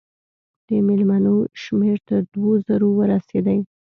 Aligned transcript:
د 0.67 0.69
مېلمنو 0.87 1.35
شمېر 1.63 1.97
تر 2.07 2.21
دوو 2.33 2.51
زرو 2.67 2.89
ورسېدی. 2.99 3.59